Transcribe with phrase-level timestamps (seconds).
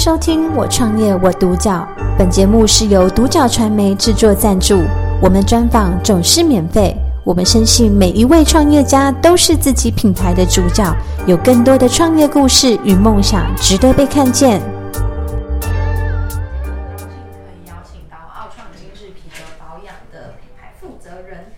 [0.00, 1.86] 收听《我创业我独角》，
[2.16, 4.82] 本节目是由独角传媒制作赞助，
[5.20, 6.96] 我们专访总是免费。
[7.22, 14.58] 我们深信每一位创业家都是自己品牌的主角，有更多的创业故事与梦想值得被看见。
[15.60, 15.66] 可
[17.52, 21.52] 以邀请到奥创精致皮革保养的品牌负责人，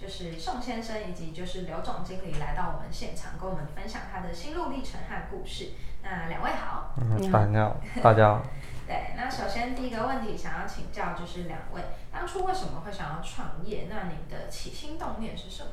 [0.00, 5.70] 就是宋先生以及就是刘总经理来到我们现场，跟我们分享他的心路历程和故事。
[6.10, 8.42] 那两位好，嗯，大家好，大家好。
[8.88, 13.88] 对，那首先第一个问题想要请教，就是两位当初为什么会想要创业？
[13.90, 15.70] 那你的起心动念是什么？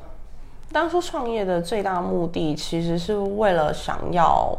[0.74, 4.54] 当初创业的最大目的，其实是为了想要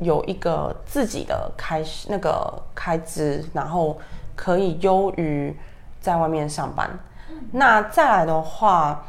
[0.00, 3.98] 有一个自己的开那个开支，然后
[4.36, 5.58] 可以优于
[5.98, 6.90] 在外面上班。
[7.30, 7.48] 嗯。
[7.52, 9.06] 那再来的话，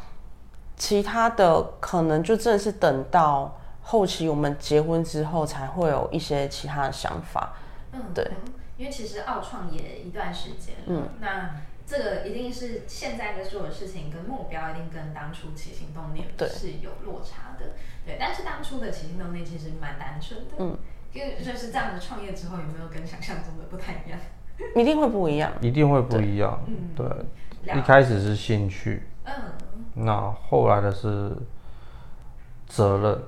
[0.78, 3.53] 其他的可能就真的是等到。
[3.88, 7.53] 后期我们结婚之后才会有一些其他的想法，
[7.91, 8.31] 嗯，对，
[8.77, 11.52] 因为其实奥创也一段时间，嗯，那
[11.86, 20.75] 这个一定是现在的所有事情跟目标一定跟当初起心动念是有落差的，对，对，但是当初的起心动念其实蛮单纯的，嗯，
[21.14, 24.20] 因为就是这样的创业之后有没有跟想象中的不太一样？
[24.75, 29.33] 一定会不一样，一定会不一样，嗯，对，一开始是兴趣，嗯，
[29.94, 31.31] 那后来的是
[32.66, 33.22] 责任。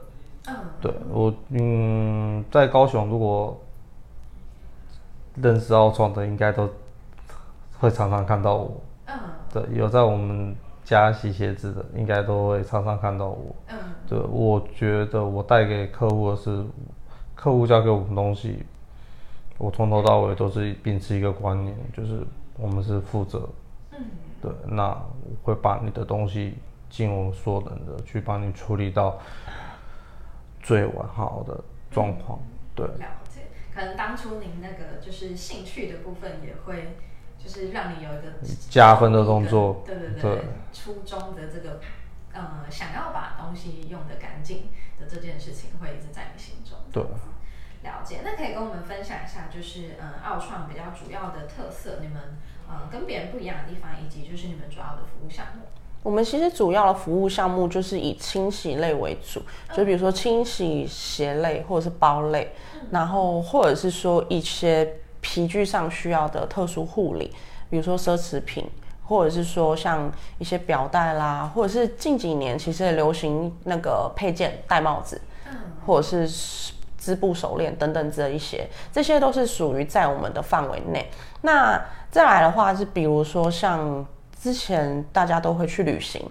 [0.47, 3.59] 嗯，对我，嗯，在高雄，如果
[5.35, 6.69] 认识奥创的，应该都
[7.79, 8.81] 会常常看到我。
[9.07, 9.13] 嗯，
[9.53, 13.55] 对，有在我们家洗鞋子的，应该都会常常看到我。
[13.67, 16.63] 嗯，对，我觉得我带给客户的是，
[17.35, 18.65] 客户交给我们东西，
[19.57, 22.25] 我从头到尾都是秉持一个观念，就是
[22.57, 23.47] 我们是负责。
[23.91, 23.99] 嗯，
[24.41, 26.55] 对，那我会把你的东西
[26.89, 29.17] 尽我所能的去帮你处理到。
[30.67, 32.85] 最完好的状况，嗯，对。
[32.85, 36.97] 了解，可能当初您那个就是兴趣的部分，也会
[37.39, 38.33] 就是让你有一个
[38.69, 39.81] 加分的动作。
[39.85, 40.41] 对对对，对
[40.73, 41.79] 初衷的这个
[42.33, 44.67] 呃，想要把东西用的干净
[44.99, 46.77] 的这件事情，会一直在你心中。
[46.91, 47.01] 对。
[47.83, 52.35] 了解，那可以跟我们分享一下，就是嗯，奥创比较主要的特色，你们
[52.67, 55.67] 嗯跟别人不一样的地方，以及就是你们主要的服务项目。
[56.07, 59.41] 我们其实主要的服务项目就是以清洗类为主，
[59.73, 62.49] 就比如说清洗鞋类或者是包类，
[62.91, 67.35] 然后或者是说一些皮具上需要的特殊护理，
[67.69, 68.65] 比如说奢侈品，
[69.03, 70.09] 或者是说像
[70.39, 75.19] 一些表带啦，或者是近几年其实也流行那个配件戴帽子，
[75.85, 81.11] 或者是织布手链等等这一些，这些都是属于在我们的范围内。
[81.41, 81.77] 那
[82.09, 84.07] 再来的话是比如说像。
[84.41, 86.21] 之前大家都会去旅行，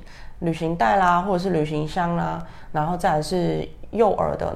[0.41, 4.55] 旅行袋啦，或者是旅行箱啦，然后再来是幼儿的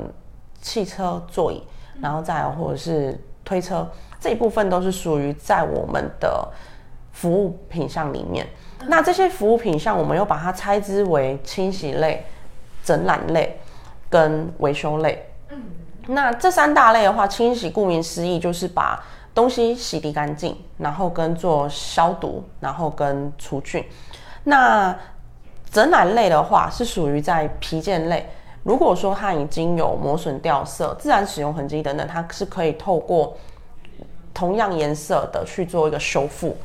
[0.61, 1.63] 汽车座椅，
[2.01, 3.89] 然后再来或者是推车，
[4.21, 6.49] 这一部分都是属于在我们的
[7.13, 8.47] 服务品项里面。
[8.87, 12.25] 那这些服务品项，我们又把它拆之为清洗类、
[12.83, 13.59] 整缆类
[14.09, 15.27] 跟维修类。
[16.07, 19.03] 那这三大类的话，清洗顾名思义就是把
[19.35, 23.85] 东西洗涤干净，然后跟做消毒，然后跟除菌。
[24.45, 24.97] 那
[25.71, 28.29] 整缆类的话是属于在皮件类。
[28.63, 33.37] 如果说它已经有磨损、掉色、自然使用痕迹等等，它是可以透过
[34.35, 36.57] 同样颜色的去做一个修复。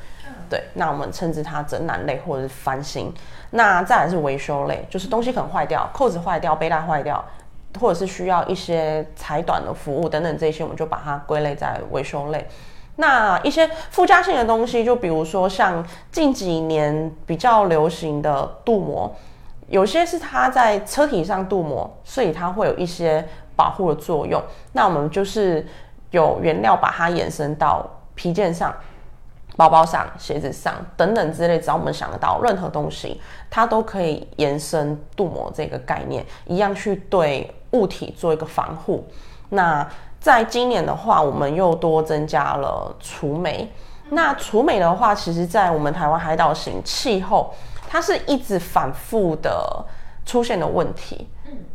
[0.50, 3.14] 对，那我们称之它整缆类或者是翻新。
[3.52, 7.24] 那再来是维修类，就是东西可能坏掉，扣子坏掉，背带坏掉。
[7.80, 12.47] 或者是需要一些裁短的服务等等，这些我们就把它归类在维修类。
[12.96, 19.13] 那一些附加性的东西，就比如说像近几年比较流行的镀膜，
[19.68, 24.42] 有些是它在车体上镀膜，所以它会有一些保护的作用。
[24.72, 25.66] 那我们就是
[26.12, 28.74] 有原料把它延伸到皮件上。
[29.57, 39.06] 包包上、鞋子上等等之类，只要我们想得到任何东西，它都可以延伸镀膜这个概念，一样去对物体做一个防护。
[39.50, 39.88] 那
[40.19, 43.69] 在今年的话，我们又多增加了除霉。
[44.10, 47.54] 那除霉的话，其实在我们台湾海岛型气候，
[47.88, 49.86] 它是一直反复的
[50.25, 51.27] 出现的问题。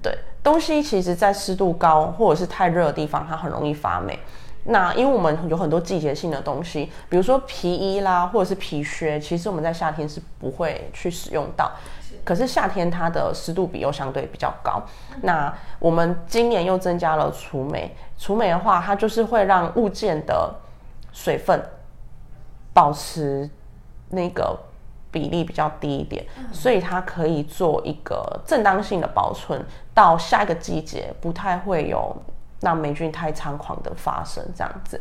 [0.02, 4.18] 对，东西其实在湿度高或者是太热的地方，它很容易发霉。
[4.64, 11.70] 那因为我们有很多季节性的东西，比如说皮衣啦，或者是皮靴，其实我们在夏天是不会去使用到。
[12.24, 14.82] 可是夏天它的湿度比又相对比较高。
[15.22, 20.54] 那我们今年又增加了除霉，除霉的话，它就是会让物件的
[21.12, 21.62] 水分
[22.72, 23.48] 保持
[24.10, 24.58] 那个
[25.10, 29.64] 比例比较低一点，所以它可以做一个正当性的保存，
[29.94, 32.16] 到下一个季节不太会有。
[32.62, 35.00] 让霉菌太猖狂的发生这样子。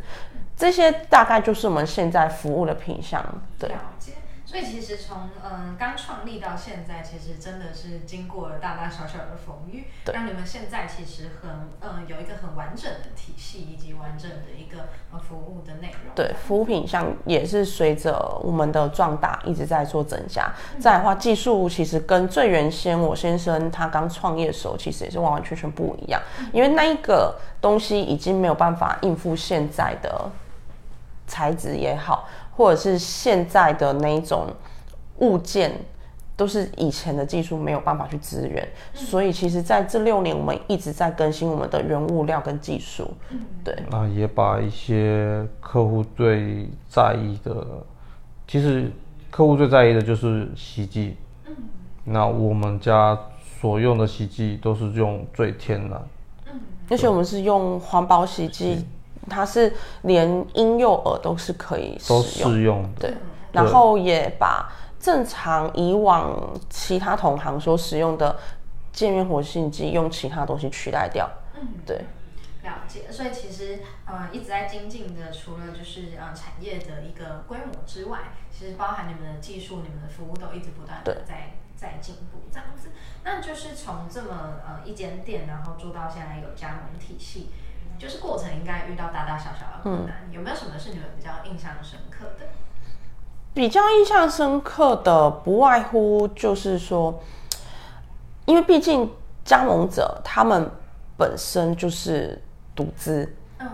[0.55, 3.21] 这些大概就是我们现在服务的品项，
[3.59, 3.69] 对。
[4.49, 11.51] 所以其实从嗯刚创立到现在，其实真的是经过了大大小小的风雨，对让你们现在其实很
[11.81, 16.15] 嗯有一个很完整的体系以及完整的一个服务的内容。
[16.15, 20.51] 对，服务品项也是随着我们的壮大一直在做增加。
[20.73, 30.27] 嗯、再的话，技术其实跟最原先我先生他刚创业的时候，其实也是完完全全不一样，嗯、因为那一个东西已经没有办法应付现在的
[31.27, 32.27] 材质也好。
[32.59, 34.47] 或者是现在的那一种
[35.19, 35.71] 物件，
[36.35, 43.09] 都是以前的技术没有办法去支援，嗯、所以其实在这六年，我们一直在更新我们的原物料跟技术。
[43.29, 47.65] 嗯、对，那也把一些客户最在意的，
[48.45, 48.91] 其实
[49.31, 51.15] 客户最在意的就是洗剂。
[51.45, 51.55] 嗯、
[52.03, 53.17] 那我们家
[53.61, 56.01] 所用的洗剂都是用最天然，
[56.51, 56.59] 嗯，
[56.89, 58.85] 而且我们是用环保洗剂。
[59.29, 59.71] 它是
[60.01, 63.13] 连婴幼儿都是可以使用，都适用的，对。
[63.51, 68.37] 然后也把正常以往其他同行所使用的
[68.91, 71.29] 界面活性剂用其他东西取代掉。
[71.55, 72.05] 嗯，对。
[72.61, 73.09] 了解。
[73.09, 78.19] 所以其实呃一直在精进的，除了就是呃产业的一个规模之外，
[78.51, 82.89] 其实包含你们的技术、你们的服务都一直不断的在在进步这样子。
[83.23, 87.49] 那就是从这么呃一间店，然后做到现在有加盟体系。
[87.99, 92.45] 就是过程应该遇到大大小小的困难，嗯、有没有什么是你们比较印象深刻的？
[93.53, 97.21] 比较印象深刻的不外乎就是说，
[98.45, 99.11] 因为毕竟
[99.43, 100.71] 加盟者他们
[101.17, 102.41] 本身就是
[102.73, 103.69] 独资，嗯，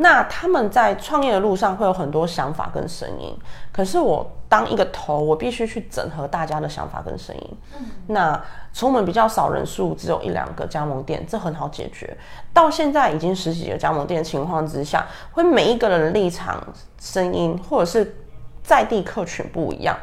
[0.00, 3.36] 那他们在创业的路上会有很多想法跟声音，
[3.72, 8.40] 可是我当一个头，我必须去整合大家的想法跟声音，嗯，那。
[8.70, 12.16] 从我们比较少人数，只有一两个加盟店，这很好解决。
[12.52, 16.62] 到现在已经十几个加盟店的情况之下，会每一个人的立场、
[17.00, 18.14] 声音，或者是
[18.62, 19.96] 在地客群不一样，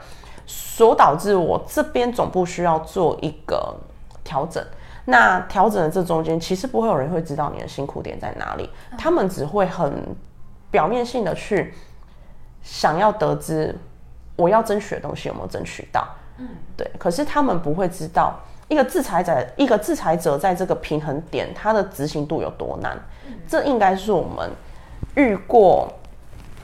[0.46, 3.74] 所导致我这边总部需要做一个
[4.26, 4.62] 调整。
[5.06, 10.04] 那调整的这中间，其实不会有人会知道你的辛苦点在哪里，他们只会很
[10.70, 11.74] 表面性的去
[12.62, 13.76] 想要得知
[14.36, 16.08] 我要争取的东西有没有争取到。
[16.38, 16.90] 嗯，对。
[16.98, 18.40] 可是他们不会知道。
[18.68, 22.98] 一个制裁者，一个制裁者，在这个平衡点，他的执行度有多难？
[23.48, 24.50] 这应该是我们
[25.14, 25.88] 遇过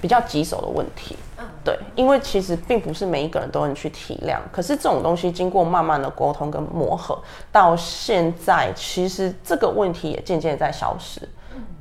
[0.01, 1.15] 比较棘手的问题。
[1.63, 4.37] 对，因为其实并不是每一个人都能去体谅。
[4.51, 7.21] 可是这种东西经过慢慢的沟通跟磨合，
[7.51, 11.21] 到现在，其实这个问题也渐渐在消失。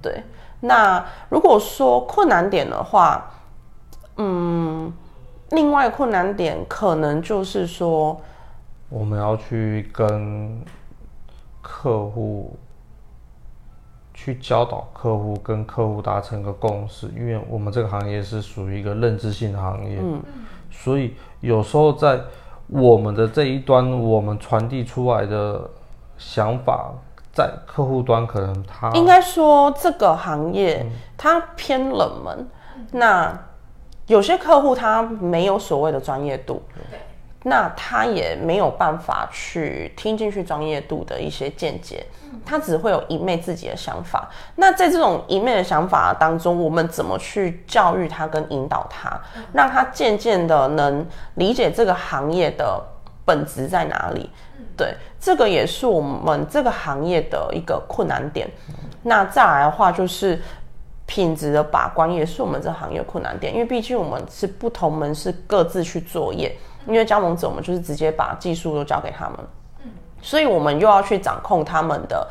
[0.02, 0.22] 对，
[0.60, 3.30] 那如果说困难点的话，
[4.16, 4.92] 嗯，
[5.50, 8.20] 另外困难点可能就是说。
[8.88, 10.64] 我们要去跟
[11.62, 12.56] 客户
[14.22, 20.20] 去教导客户，跟客户达成一个共识，因为我们这个行业是属于一个认知性的行业，嗯，
[20.70, 22.20] 所以有时候在
[22.66, 25.70] 我们的这一端，我们传递出来的
[26.18, 26.92] 想法，
[27.32, 30.84] 在客户端可能他应该说这个行业
[31.16, 32.46] 它偏冷门，
[32.76, 33.38] 嗯，那
[34.06, 36.62] 有些客户他没有所谓的专业度。
[37.42, 42.04] 那他也没有办法去听进去专业度的一些见解，
[42.44, 44.28] 他只会有一昧自己的想法。
[44.56, 49.18] 那在这种一昧的想法当中，我们怎么去教育他跟引导他，
[49.54, 51.06] 让他渐渐的能
[51.36, 52.78] 理解这个行业的
[53.24, 54.28] 本质在哪里？
[54.76, 58.46] 对，这个也是我们这个行业的一个困难点。
[59.02, 60.38] 那再来的话，就是
[61.06, 66.54] 品质的把关也是我们这行业困难点，因为毕竟我们是不同门市各自去作业。
[66.86, 69.38] 因为加盟者，我们就是直接把技术都交给他们，
[69.84, 69.90] 嗯，
[70.22, 72.28] 所以我们又要去掌控他们的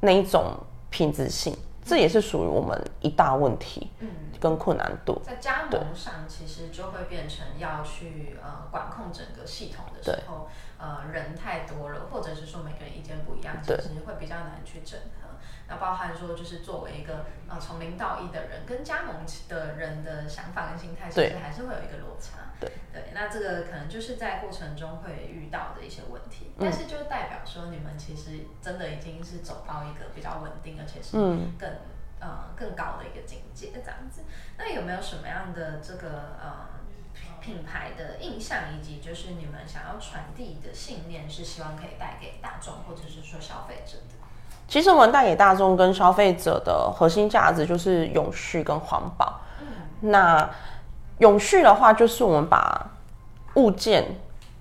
[0.00, 0.54] 那一种
[0.90, 4.08] 品质性，这也是属于我们一大问题，嗯，
[4.40, 5.20] 跟困难度。
[5.24, 10.48] 在加盟上，其实就会变成要去呃管控整个系统的时候，
[10.78, 15.28] 呃，人太多了，或者是说每个人意见不一样，其实会比较难去整合。
[15.68, 19.16] 那包含说，就是作为一个呃从零到一的人，跟加盟
[19.48, 22.48] 的人的想法跟心态，其实还是会有一个落差。
[22.60, 31.16] 对对，那这个可能就是在过程中会遇到的一些问题，嗯、但是就代表说你们其实真的已经是走到一个比较稳定，而且是
[31.58, 31.78] 更、嗯、
[32.20, 34.22] 呃更高的一个境界这样子。
[34.56, 36.08] 那有没有什么样的这个
[36.40, 36.66] 呃
[37.48, 44.14] 品牌的印象，以及就是你们想要传递的信念，是希望可以带给大众或者是说消费者的？
[44.68, 49.40] 其实我们带给大众跟消费者的核心价值就是永续跟环保。
[49.62, 49.66] 嗯、
[50.10, 50.50] 那
[51.20, 52.90] 永续的话，就是我们把
[53.54, 54.04] 物件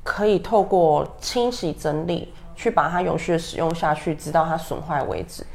[0.05, 5.45] 可以透过清洗整理，去把它永续的使用下去，直到它损坏为止。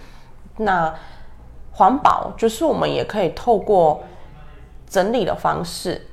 [0.59, 0.95] 那
[1.73, 4.05] 环保就是我们也可以透过
[4.87, 6.09] 整理的方式，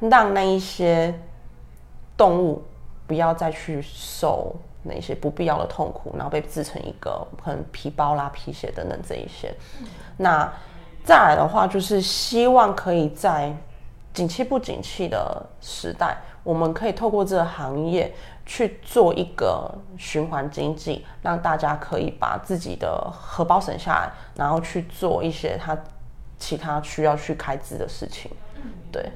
[0.00, 1.14] 让那一些
[2.16, 2.62] 动物
[3.06, 9.54] 不要再去受那些不必要的痛苦，然后被制成一个可能皮包啦、皮鞋等等这一些。
[10.16, 10.50] 那
[11.04, 13.54] 再来的话，就是希望可以在
[14.12, 18.14] 景气不景气的时代，我们可以透过这个行业
[18.46, 25.76] 去做一个循环经济，让大家可以把自己的荷包省下来，然后去做一些他
[26.38, 28.30] 其他需要去开支的事情。
[28.56, 29.10] 嗯，对。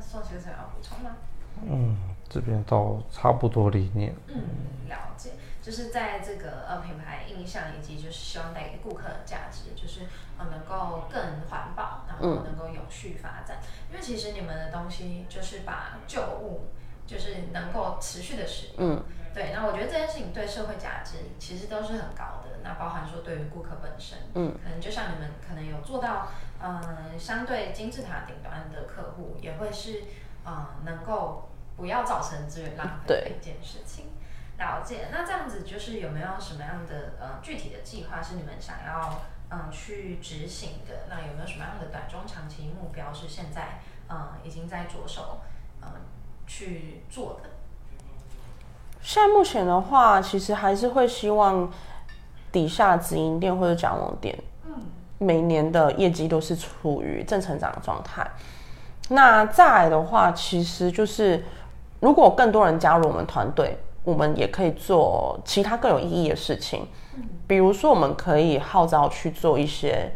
[0.00, 1.16] 宋先生要补充吗？
[1.64, 1.96] 嗯，
[2.28, 4.14] 这边倒差不多理念。
[4.28, 5.30] 嗯，了解。
[5.62, 10.02] 就是在这个呃品牌印象以及就是希望带给顾客的价值，就是
[10.38, 13.58] 呃能够更环保，然后能够有序发展。
[13.60, 16.66] 嗯因为其实你们的东西就是把旧物，
[17.06, 19.02] 就是能够持续的使用，嗯，
[19.36, 19.52] 对。
[19.52, 22.56] 那我觉得这件事情对社会价值其实都是很高的。
[22.64, 26.28] 那包含说对于顾客本身，嗯，可能就像你们可能有做到，
[26.60, 30.04] 嗯、呃，相对金字塔顶端的客户也会是，
[30.44, 34.06] 呃，能够不要造成资源浪费的一件事情。
[34.58, 35.08] 了解。
[35.12, 39.20] 那这样子就是有没有什么样的呃具体的计划是你们想要？
[39.48, 43.78] 嗯，去执行的那有没有什么样的短中长期目标是现在
[44.08, 45.38] 嗯已经在着手
[45.80, 45.88] 嗯
[46.48, 47.50] 去做的？
[49.06, 51.70] 现在目前的话，其实还是会希望
[52.50, 54.72] 底下直营店或者加盟店，嗯，
[55.18, 58.28] 每年的业绩都是处于正成长的状态。
[59.10, 61.44] 那再来的话，其实就是
[62.00, 66.84] 如果更多人加入我们团队，我们也可以做其他更有意义的事情。
[67.46, 70.12] 比如说，我们可以号召去做一些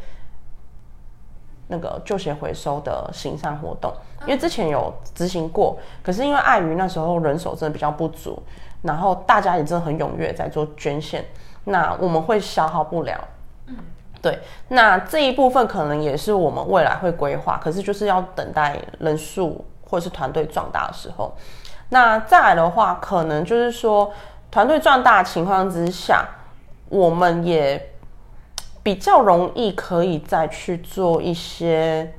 [1.68, 8.42] 那个旧鞋回收的行善活动，因为之前有执行过，可是因为碍于那时候人手真的比较不足，
[8.82, 11.24] 然后大家也真的很踊跃在做捐献，
[11.64, 13.18] 那我们会消耗不了。
[13.66, 13.76] 嗯，
[14.20, 21.34] 对，那这一部分可能也是我们未来会规划，可是就是要等待人数或者是团队壮大的时候。
[21.90, 24.12] 那再来的话，可能就是说
[24.50, 26.26] 团队壮大的情况之下。
[26.88, 27.92] 我们也
[28.82, 32.12] 比较容易可以再去做一些，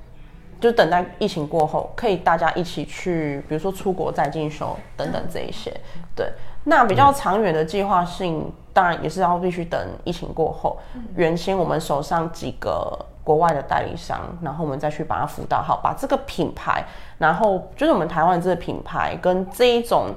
[0.61, 5.77] 就等待疫情过后，可以大家一起去，比如说出国再进修等等这一些。
[6.15, 6.31] 对，
[6.63, 10.79] 那比较长远的计划性，当然也是要必须等疫情过后，
[11.15, 16.85] 原先我们手上几个国外的代理商，然后我们再去把它辅导好，把这个品牌，
[17.17, 20.13] 然后就是我们台湾这个品牌跟这一种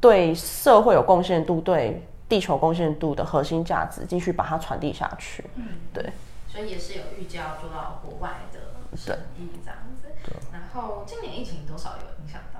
[0.00, 2.06] 对社会有贡献度对。
[2.26, 5.44] 地球贡献度的核心价值，继续把它传递下去。
[5.56, 6.10] 嗯，对，
[6.48, 8.58] 所以也是有预计要做到国外的
[8.96, 10.08] 生意这样子。
[10.24, 10.34] 对。
[10.50, 12.53] 然后今年疫情多少有影响到？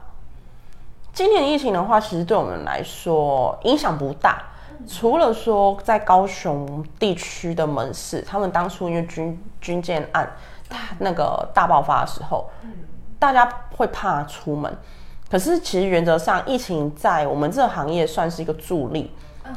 [1.15, 10.29] 今年疫情的话，其实对我们来说影响不大，嗯、除了说在高雄地区的门市，他们当初因为军军舰案
[10.99, 12.73] 那个大爆发的时候，嗯，
[13.19, 14.77] 大家会怕出门。
[15.31, 19.11] 可是其实原则上，疫情在我们这个行业算是一个助力。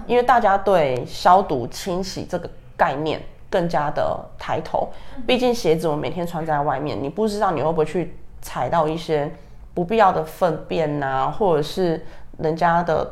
[0.06, 4.90] 因为大家对消毒清洗这个概念更加的抬头，
[5.26, 9.34] 毕竟鞋子我们每天穿在外面，你不知道你会不会去踩到一些
[9.78, 12.04] 不必要的粪便呐，或者是
[12.40, 13.08] 人家的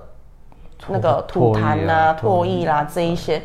[0.88, 3.40] 那个吐痰呐、唾液啦这一些，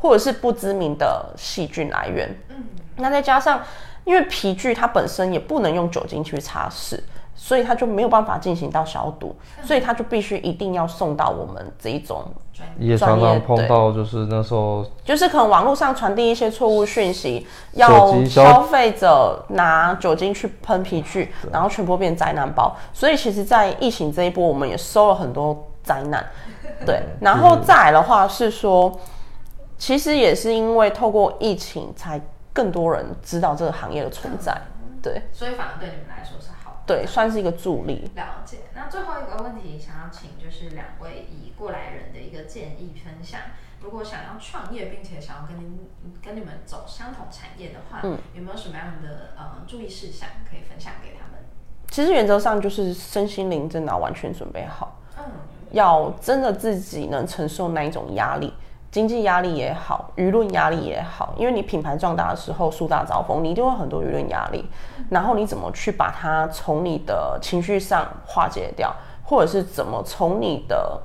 [0.00, 2.28] 或者是不知名的细菌来源。
[2.96, 3.60] 那再加上，
[4.02, 6.98] 因为皮具它本身也不能用酒精去擦拭。
[7.44, 12.24] 所以他就没有办法进行到消毒，所以他就必须一定要送到我们这一种
[12.54, 12.92] 专业。
[12.92, 22.74] 也常常碰到，就是那时候，就是可能网络上传递一些错误讯息，要消费者拿酒精去喷皮具，然后全部变灾难包。
[22.94, 26.24] 所以其实，在疫情这一波，我们也收了很多灾难。
[26.86, 28.90] 对，然后再来的话是说，
[29.76, 32.18] 其实也是因为透过疫情，才
[32.54, 34.56] 更多人知道这个行业的存在。
[35.02, 36.53] 对，所以反而对你们来说是。
[36.86, 38.10] 对，算是一个助力。
[38.14, 38.58] 了解。
[38.74, 43.40] 那最后一个问题，想要请就是两位以过来人的一个建议分享。
[43.80, 45.78] 如果想要创业，并且想要跟您
[46.22, 51.44] 跟你们走相同产业的话，嗯，有没有什么样的呃注意事项可以分享给他们？
[51.88, 55.24] 其实原则上就是身心灵真的要完全准备好，嗯，
[55.72, 58.52] 要真的自己能承受那一种压力。
[58.94, 64.64] 经济压力也好，舆论压力也好，因为你品牌壮大的时候，树大招风，你一定会很多舆论压力。
[65.10, 71.02] 然后你怎么去把它从你的情绪上化解掉，或者是怎么从你的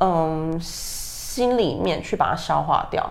[0.00, 3.10] 嗯心里面去把它消化掉，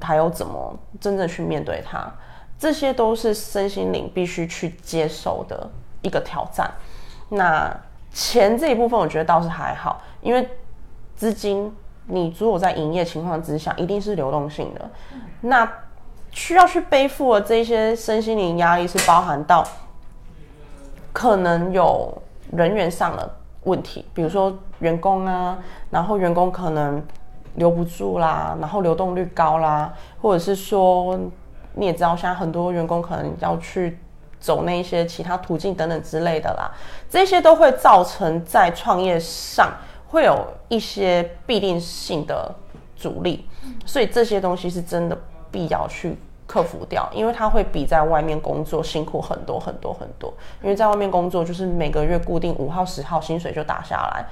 [0.00, 2.10] 还有怎么真正去面对它，
[2.58, 5.68] 这些都是身心灵必须去接受的
[6.00, 6.70] 一个挑战。
[7.28, 7.70] 那
[8.10, 10.48] 钱这一部分，我觉得倒是还好，因为
[11.14, 11.70] 资金。
[12.08, 14.90] 你如果在营业情况之下，一定是流动性的。
[15.40, 15.70] 那
[16.30, 19.66] 需要去背负的这些身心灵压力，是包含到
[21.12, 22.22] 可能有
[22.52, 25.58] 人员上的问题，比如说员工啊，
[25.90, 27.02] 然后员工可能
[27.54, 31.18] 留不住啦，然后流动率高啦，或者是说
[31.72, 33.98] 你也知道，现在很多员工可能要去
[34.38, 36.70] 走那一些其他途径等等之类的啦，
[37.08, 39.72] 这些都会造成在创业上
[40.08, 42.54] 会有一些必定性的
[42.96, 43.46] 阻力，
[43.84, 45.18] 所以这些东西是真的
[45.50, 50.32] 必要去克服掉，因为他会比在外面工作辛苦很多很多很多。
[50.62, 54.24] 因为在外面工作就是每个月固定五号十号薪水就打下来，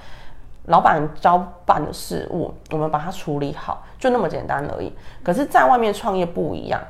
[0.66, 4.92] 老板交办的事务我们把它处理好，就那么简单而已。
[5.22, 6.80] 可是，在外面创业不一样，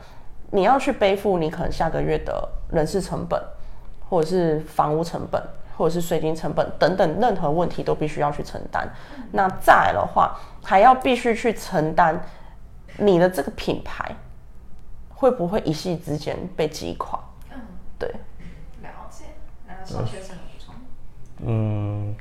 [0.51, 3.43] 你要去背负你可能下个月的人事成本，
[4.09, 5.43] 或者是房屋成本，
[5.77, 8.89] 或者是税金成本等等，任何问题都必须要去承担。
[9.33, 12.21] 那再来的话，还要必须去承担
[12.99, 14.15] 你的这个品牌。
[15.17, 17.19] 会不会一夕之间被击垮？
[17.51, 17.59] 嗯，
[17.99, 18.09] 对，
[18.83, 19.25] 了解。
[19.67, 20.75] 那小学生补充？
[21.47, 22.15] 嗯，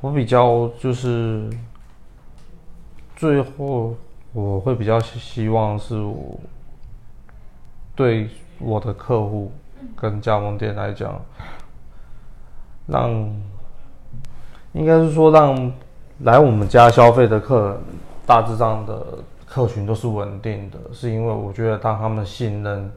[0.00, 1.50] 我比较就是
[3.16, 3.96] 最后
[4.32, 6.38] 我会比较希望是我
[7.96, 8.28] 对
[8.60, 9.50] 我的客户
[9.96, 11.20] 跟加盟店来讲，
[12.86, 13.10] 让
[14.72, 15.72] 应该是说让
[16.20, 17.78] 来我们家消费的客人
[18.26, 19.04] 大致上的。
[19.46, 22.90] 客群都是稳定的，是因为我觉得当他们信任，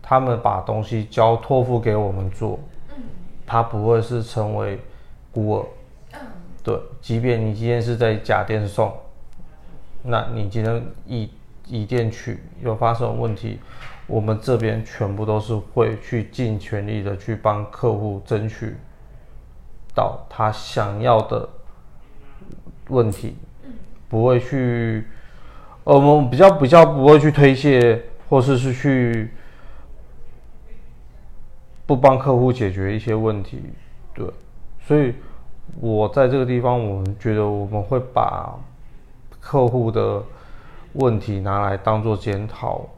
[0.00, 2.56] 他们把东西交托付给我们做，
[3.44, 4.78] 他不会是成为
[5.32, 5.66] 孤儿，
[6.62, 8.92] 对，即便你今天是在假店送，
[10.04, 11.28] 那你今天乙
[11.66, 13.58] 乙店取有发生问题，
[14.06, 18.76] 我们这边全部都是会去尽全力的去帮客户争取
[19.94, 21.48] 到他想要的
[22.88, 23.36] 问题，
[24.08, 25.06] 不会去。
[25.84, 29.30] 呃，我们比较比较不会去推卸，或是是去
[31.84, 33.60] 不帮客户解决一些问题，
[34.14, 34.26] 对，
[34.86, 35.14] 所以
[35.78, 38.58] 我在这个地方，我们觉得我们会把
[39.38, 40.22] 客户的
[40.94, 42.88] 问题拿来当做检讨，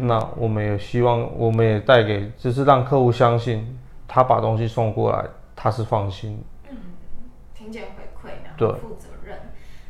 [0.00, 6.42] 那我们也希望，我们也带给，就是让客户相信，他把东西送过来，他是放心。
[6.68, 6.76] 嗯，
[7.54, 9.38] 听见回馈，然后对，负责任，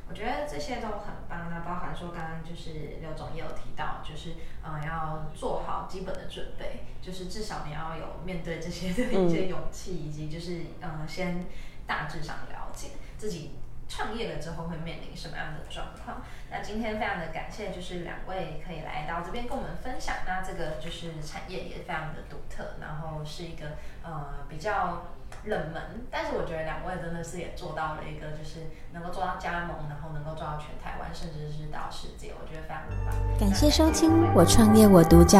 [0.09, 1.49] 我觉得这些都很棒。
[1.51, 4.31] 那包含说，刚刚就是刘总也有提到，就是
[4.63, 11.47] 呃要做好基本的准备，就是至少你要有面对这些的一些勇气，以及就是呃先
[11.87, 13.53] 大致上了解自己
[13.91, 16.23] 创业了之后会面临什么样的状况。
[16.51, 20.17] 那今天非常的感谢，就是两位可以来到这边跟我们分享。
[20.27, 23.73] 那这个就是产业也非常的独特，然后是一个
[24.03, 25.03] 呃比较。
[25.45, 33.15] 冷门，但是我觉得两位真的是也做到了一个，就是能够做到加盟，然后能够做到全台湾，甚至是到世界，我觉得非常的棒。
[33.39, 35.39] 感谢收听《我创业我独角》，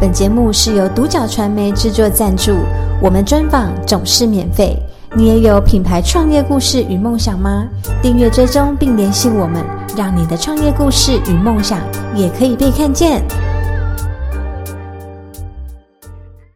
[0.00, 2.56] 本节目是由独角传媒制作赞助，
[3.02, 4.76] 我们专访总是免费。
[5.16, 7.66] 你也有品牌创业故事与梦想吗？
[8.02, 9.64] 订阅追踪并联系我们，
[9.96, 11.80] 让你的创业故事与梦想
[12.14, 13.22] 也可以被看见。